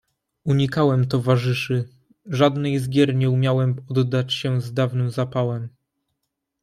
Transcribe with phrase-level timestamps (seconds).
[0.45, 1.87] "Unikałem towarzyszy,
[2.25, 5.69] żadnej z gier nie umiałem oddać się z dawnym zapałem."